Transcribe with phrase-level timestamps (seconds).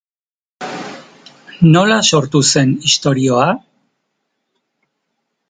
[1.75, 3.47] Nola sortu zen istorioa?